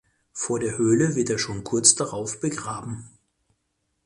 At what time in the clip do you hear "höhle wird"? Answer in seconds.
0.79-1.29